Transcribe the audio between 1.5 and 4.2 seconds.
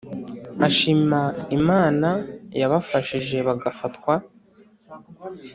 imana yabafashije bagafatwa